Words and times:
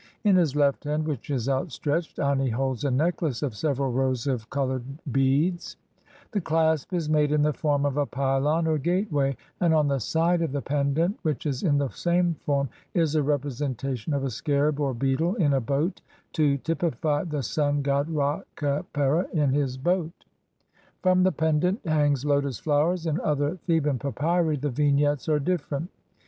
In 0.23 0.35
his 0.35 0.55
left 0.55 0.85
hand, 0.85 1.07
which 1.07 1.29
is 1.29 1.47
outstretched, 1.47 2.17
Ani 2.17 2.49
holds 2.49 2.83
a 2.83 2.89
necklace 2.89 3.43
of 3.43 3.55
several 3.55 3.91
rows 3.91 4.25
of 4.25 4.49
co 4.49 4.65
loured 4.65 4.83
beads; 5.11 5.77
the 6.31 6.41
clasp 6.41 6.91
is 6.91 7.07
made 7.07 7.31
in 7.31 7.43
the 7.43 7.53
form 7.53 7.85
of 7.85 7.97
a 7.97 8.07
pylon 8.07 8.65
or 8.65 8.79
gateway, 8.79 9.37
and 9.59 9.75
on 9.75 9.87
the 9.87 9.99
side 9.99 10.41
of 10.41 10.53
the 10.53 10.61
pendant, 10.63 11.19
which 11.21 11.45
is 11.45 11.61
in 11.61 11.77
the 11.77 11.89
same 11.91 12.33
form, 12.33 12.67
is 12.95 13.13
a 13.13 13.21
representation 13.21 14.11
of 14.11 14.23
a 14.23 14.31
scarab 14.31 14.79
or 14.79 14.95
beetle 14.95 15.35
in 15.35 15.53
a 15.53 15.61
boat 15.61 16.01
to 16.33 16.57
typify 16.57 17.23
the 17.23 17.43
Sun 17.43 17.83
god 17.83 18.09
Ra 18.09 18.41
Khepera 18.55 19.27
in 19.33 19.51
his 19.53 19.77
boat. 19.77 20.25
From 21.03 21.21
the 21.21 21.31
pendant 21.31 21.79
hang 21.85 22.17
lotus 22.23 22.57
flowers. 22.57 23.05
In 23.05 23.19
other 23.21 23.59
Thcban 23.69 23.99
papyri 23.99 24.57
the 24.59 24.71
vignettes 24.71 25.29
are 25.29 25.37
different. 25.39 25.91